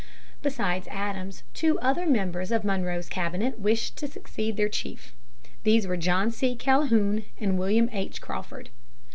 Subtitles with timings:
[0.41, 5.13] Besides Adams, two other members of Monroe's cabinet wished to succeed their chief.
[5.61, 6.55] These were John C.
[6.55, 8.19] Calhoun and William H.
[8.19, 8.69] Crawford.